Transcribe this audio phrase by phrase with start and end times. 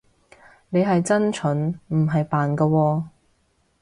[0.69, 3.03] 你係真蠢，唔係扮㗎喎